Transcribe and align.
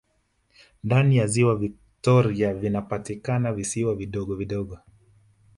Ndani 0.83 1.17
ya 1.17 1.27
Ziwa 1.27 1.55
Viktoria 1.55 2.53
vinapatikana 2.53 3.53
visiwa 3.53 3.95
vidogo 3.95 4.35
vidogo 4.35 4.79